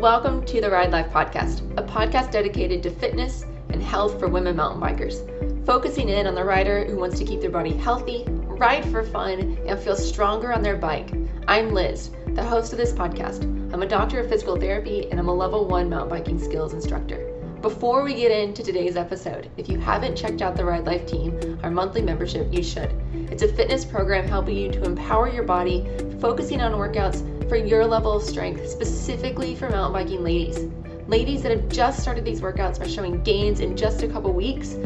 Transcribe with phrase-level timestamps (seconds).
[0.00, 4.54] Welcome to the Ride Life Podcast, a podcast dedicated to fitness and health for women
[4.54, 5.24] mountain bikers,
[5.64, 9.58] focusing in on the rider who wants to keep their body healthy, ride for fun,
[9.66, 11.12] and feel stronger on their bike.
[11.48, 13.44] I'm Liz, the host of this podcast.
[13.72, 17.32] I'm a doctor of physical therapy and I'm a level one mountain biking skills instructor.
[17.62, 21.58] Before we get into today's episode, if you haven't checked out the Ride Life team,
[21.62, 22.92] our monthly membership, you should.
[23.30, 25.88] It's a fitness program helping you to empower your body,
[26.20, 30.68] focusing on workouts for your level of strength, specifically for mountain biking ladies.
[31.06, 34.76] Ladies that have just started these workouts are showing gains in just a couple weeks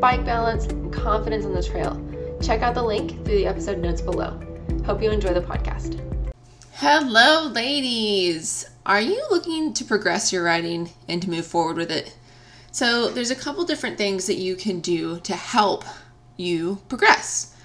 [0.00, 2.00] bike balance and confidence on the trail.
[2.40, 4.40] Check out the link through the episode notes below.
[4.86, 6.00] Hope you enjoy the podcast.
[6.74, 8.70] Hello, ladies!
[8.86, 12.16] Are you looking to progress your riding and to move forward with it?
[12.70, 15.84] So, there's a couple different things that you can do to help
[16.36, 17.56] you progress.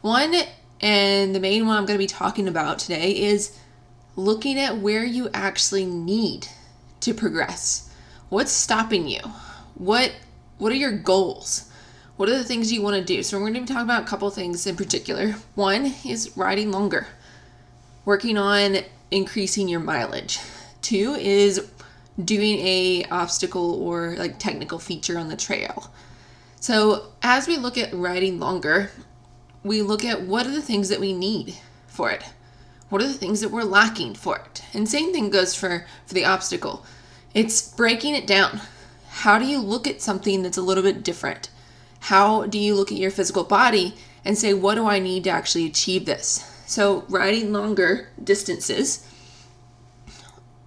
[0.00, 0.34] One,
[0.80, 3.58] and the main one I'm going to be talking about today, is
[4.24, 6.48] looking at where you actually need
[7.00, 7.90] to progress.
[8.28, 9.20] What's stopping you?
[9.74, 10.12] What
[10.58, 11.70] what are your goals?
[12.16, 13.22] What are the things you want to do?
[13.22, 15.36] So we're going to be talking about a couple things in particular.
[15.54, 17.06] One is riding longer.
[18.04, 18.76] Working on
[19.10, 20.38] increasing your mileage.
[20.82, 21.70] Two is
[22.22, 25.90] doing a obstacle or like technical feature on the trail.
[26.60, 28.90] So as we look at riding longer,
[29.64, 31.54] we look at what are the things that we need
[31.86, 32.22] for it.
[32.90, 34.62] What are the things that we're lacking for it?
[34.74, 36.84] And same thing goes for for the obstacle.
[37.32, 38.60] It's breaking it down.
[39.08, 41.50] How do you look at something that's a little bit different?
[42.00, 45.30] How do you look at your physical body and say what do I need to
[45.30, 46.44] actually achieve this?
[46.66, 49.06] So riding longer distances,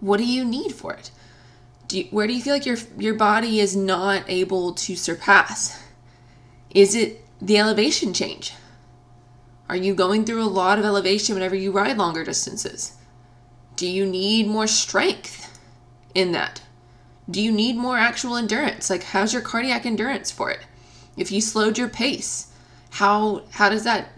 [0.00, 1.10] what do you need for it?
[1.88, 5.82] Do you, where do you feel like your your body is not able to surpass?
[6.70, 8.52] Is it the elevation change?
[9.70, 12.94] Are you going through a lot of elevation whenever you ride longer distances?
[13.76, 15.60] Do you need more strength
[16.12, 16.60] in that?
[17.30, 18.90] Do you need more actual endurance?
[18.90, 20.66] Like how's your cardiac endurance for it?
[21.16, 22.52] If you slowed your pace,
[22.90, 24.08] how how does that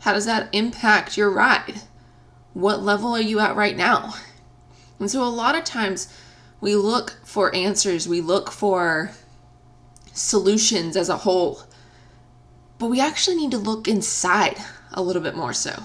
[0.00, 1.82] how does that impact your ride?
[2.54, 4.14] What level are you at right now?
[4.98, 6.10] And so a lot of times
[6.62, 9.10] we look for answers, we look for
[10.14, 11.64] solutions as a whole.
[12.78, 15.82] But we actually need to look inside a little bit more so.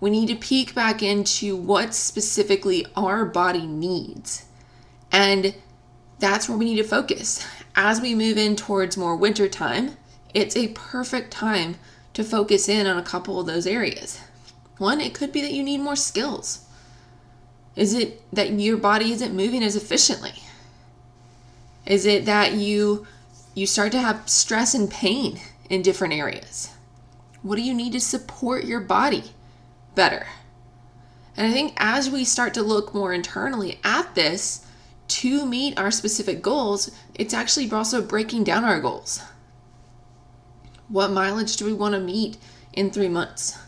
[0.00, 4.46] We need to peek back into what specifically our body needs.
[5.12, 5.54] And
[6.18, 7.46] that's where we need to focus.
[7.76, 9.96] As we move in towards more winter time,
[10.32, 11.76] it's a perfect time
[12.14, 14.20] to focus in on a couple of those areas.
[14.78, 16.66] One, it could be that you need more skills.
[17.76, 20.34] Is it that your body isn't moving as efficiently?
[21.86, 23.06] Is it that you
[23.54, 26.73] you start to have stress and pain in different areas?
[27.44, 29.32] What do you need to support your body
[29.94, 30.26] better?
[31.36, 34.66] And I think as we start to look more internally at this
[35.08, 39.20] to meet our specific goals, it's actually also breaking down our goals.
[40.88, 42.38] What mileage do we want to meet
[42.72, 43.58] in three months,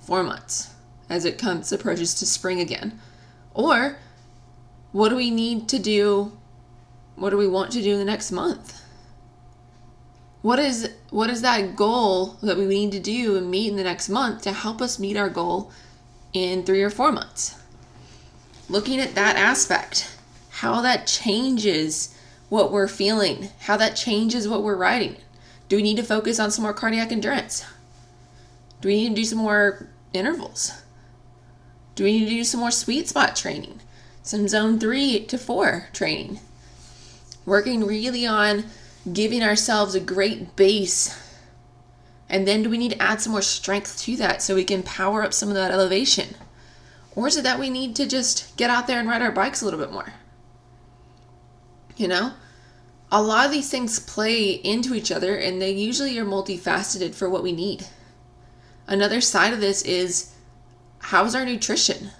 [0.00, 0.74] four months,
[1.08, 3.00] as it comes approaches to spring again?
[3.54, 3.96] Or
[4.92, 6.36] what do we need to do?
[7.16, 8.78] What do we want to do in the next month?
[10.42, 13.84] What is what is that goal that we need to do and meet in the
[13.84, 15.70] next month to help us meet our goal
[16.32, 17.56] in 3 or 4 months?
[18.68, 20.16] Looking at that aspect,
[20.50, 22.16] how that changes
[22.48, 25.16] what we're feeling, how that changes what we're riding
[25.68, 27.64] Do we need to focus on some more cardiac endurance?
[28.80, 30.72] Do we need to do some more intervals?
[31.94, 33.80] Do we need to do some more sweet spot training?
[34.22, 36.40] Some zone three to four training?
[37.44, 38.64] Working really on
[39.12, 41.16] giving ourselves a great base.
[42.28, 44.82] And then do we need to add some more strength to that so we can
[44.82, 46.36] power up some of that elevation?
[47.16, 49.62] Or is it that we need to just get out there and ride our bikes
[49.62, 50.12] a little bit more?
[51.96, 52.32] You know?
[53.12, 57.28] A lot of these things play into each other and they usually are multifaceted for
[57.28, 57.86] what we need.
[58.86, 60.34] Another side of this is
[60.98, 62.10] how's our nutrition?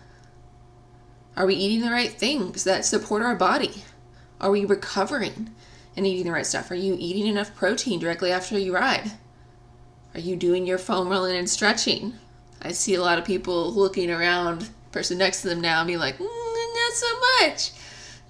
[1.36, 3.84] Are we eating the right things that support our body?
[4.40, 5.50] Are we recovering
[5.96, 6.70] and eating the right stuff?
[6.70, 9.12] Are you eating enough protein directly after you ride?
[10.14, 12.14] Are you doing your foam rolling and stretching?
[12.62, 15.96] I see a lot of people looking around, person next to them now, and be
[15.96, 17.72] like, mm, not so much.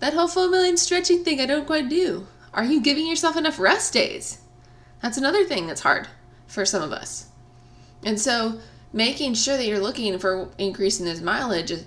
[0.01, 2.27] That whole foam rolling and stretching thing I don't quite do.
[2.53, 4.41] Are you giving yourself enough rest days?
[5.03, 6.09] That's another thing that's hard
[6.47, 7.27] for some of us.
[8.05, 8.61] And so
[8.93, 11.87] making sure that you're looking for increasing this mileage is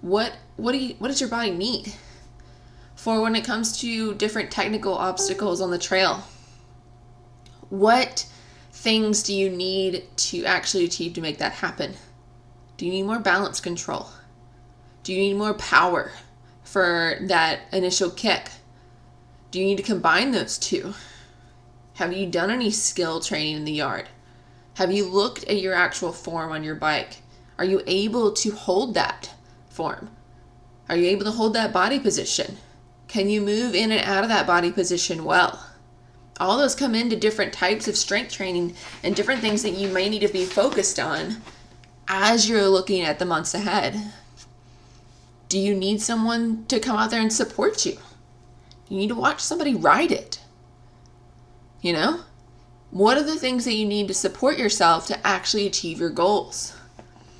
[0.00, 1.92] what what do you what does your body need
[3.02, 6.22] for when it comes to different technical obstacles on the trail
[7.68, 8.26] what
[8.72, 11.94] things do you need to actually achieve to make that happen
[12.76, 14.08] do you need more balance control
[15.02, 16.12] do you need more power
[16.70, 18.48] for that initial kick?
[19.50, 20.94] Do you need to combine those two?
[21.94, 24.08] Have you done any skill training in the yard?
[24.74, 27.22] Have you looked at your actual form on your bike?
[27.58, 29.30] Are you able to hold that
[29.68, 30.10] form?
[30.88, 32.58] Are you able to hold that body position?
[33.10, 35.66] Can you move in and out of that body position well?
[36.38, 40.08] All those come into different types of strength training and different things that you may
[40.08, 41.42] need to be focused on
[42.06, 44.00] as you're looking at the months ahead.
[45.48, 47.98] Do you need someone to come out there and support you?
[48.88, 50.38] You need to watch somebody ride it.
[51.80, 52.20] You know?
[52.92, 56.76] What are the things that you need to support yourself to actually achieve your goals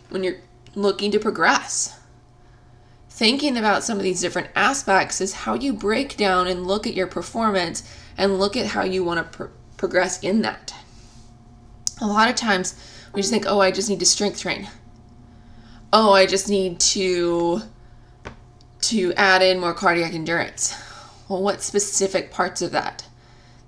[0.08, 0.40] when you're
[0.74, 1.99] looking to progress?
[3.20, 6.94] Thinking about some of these different aspects is how you break down and look at
[6.94, 7.82] your performance
[8.16, 10.74] and look at how you want to pro- progress in that.
[12.00, 12.82] A lot of times
[13.12, 14.70] we just think, oh, I just need to strength train.
[15.92, 17.60] Oh, I just need to
[18.80, 20.74] to add in more cardiac endurance.
[21.28, 23.06] Well, what specific parts of that?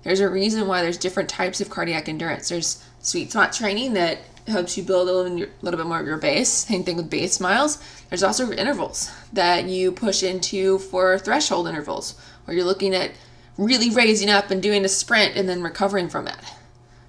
[0.01, 2.49] There's a reason why there's different types of cardiac endurance.
[2.49, 4.17] There's sweet spot training that
[4.47, 6.49] helps you build a little, little bit more of your base.
[6.49, 7.77] Same thing with base miles.
[8.09, 13.11] There's also intervals that you push into for threshold intervals, where you're looking at
[13.57, 16.43] really raising up and doing a sprint and then recovering from that.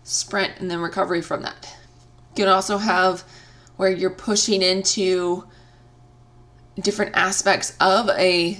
[0.02, 1.76] Sprint and then recovery from that.
[2.36, 3.24] You can also have
[3.76, 5.44] where you're pushing into
[6.80, 8.58] different aspects of a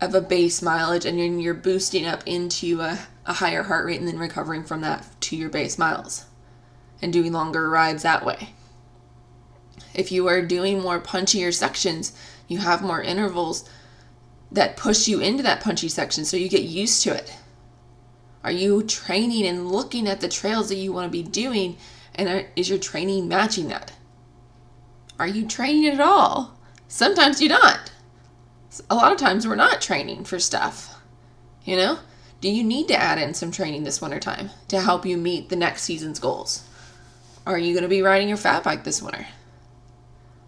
[0.00, 3.98] of a base mileage and you're, you're boosting up into a a higher heart rate
[3.98, 6.26] and then recovering from that to your base miles
[7.04, 8.48] and doing longer rides that way.
[9.92, 12.18] If you are doing more punchier sections,
[12.48, 13.68] you have more intervals
[14.50, 17.36] that push you into that punchy section so you get used to it.
[18.42, 21.76] Are you training and looking at the trails that you want to be doing
[22.14, 23.92] and is your training matching that?
[25.18, 26.58] Are you training at all?
[26.88, 27.92] Sometimes you're not.
[28.88, 30.98] A lot of times we're not training for stuff.
[31.64, 31.98] You know?
[32.40, 35.50] Do you need to add in some training this winter time to help you meet
[35.50, 36.66] the next season's goals?
[37.46, 39.26] Are you going to be riding your fat bike this winter?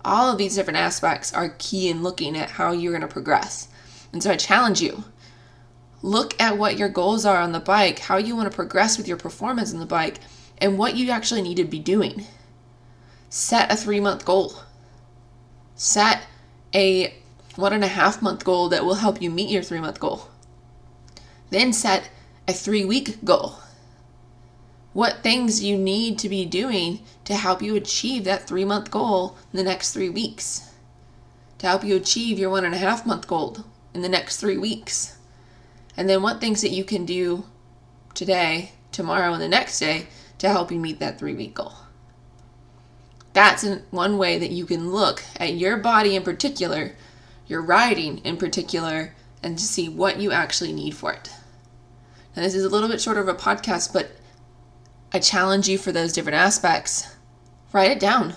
[0.05, 3.69] All of these different aspects are key in looking at how you're going to progress.
[4.13, 5.05] And so I challenge you
[6.03, 9.09] look at what your goals are on the bike, how you want to progress with
[9.09, 10.21] your performance on the bike,
[10.59, 12.25] and what you actually need to be doing.
[13.29, 14.55] Set a three month goal.
[15.75, 16.23] Set
[16.75, 17.15] a
[17.57, 20.29] one and a half month goal that will help you meet your three month goal.
[21.51, 22.09] Then set
[22.49, 23.59] a three week goal.
[24.97, 29.37] What things you need to be doing to help you achieve that three month goal
[29.53, 30.71] in the next three weeks,
[31.59, 33.59] to help you achieve your one and a half month goal
[33.93, 35.19] in the next three weeks.
[35.99, 37.45] And then what things that you can do
[38.15, 40.07] today, tomorrow, and the next day
[40.39, 41.75] to help you meet that three week goal.
[43.35, 46.93] That's one way that you can look at your body in particular,
[47.47, 51.29] your riding in particular, and to see what you actually need for it.
[52.35, 54.13] Now, this is a little bit shorter of a podcast, but
[55.13, 57.17] I challenge you for those different aspects.
[57.73, 58.35] Write it down.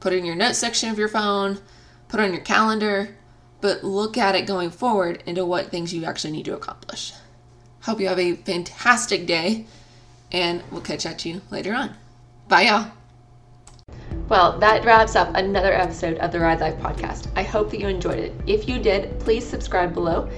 [0.00, 1.60] Put it in your notes section of your phone,
[2.08, 3.16] put it on your calendar,
[3.60, 7.12] but look at it going forward into what things you actually need to accomplish.
[7.82, 9.66] Hope you have a fantastic day,
[10.30, 11.94] and we'll catch at you later on.
[12.48, 12.90] Bye, y'all.
[14.28, 17.28] Well, that wraps up another episode of the Ride Life podcast.
[17.36, 18.32] I hope that you enjoyed it.
[18.46, 20.28] If you did, please subscribe below.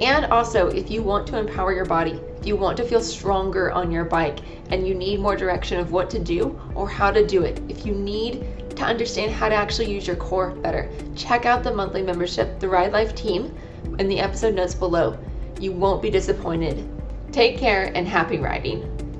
[0.00, 3.90] And also, if you want to empower your body, you want to feel stronger on
[3.90, 4.38] your bike
[4.70, 7.84] and you need more direction of what to do or how to do it, if
[7.84, 12.02] you need to understand how to actually use your core better, check out the monthly
[12.02, 13.54] membership, the Ride Life team,
[13.98, 15.18] in the episode notes below.
[15.60, 16.88] You won't be disappointed.
[17.32, 18.97] Take care and happy riding.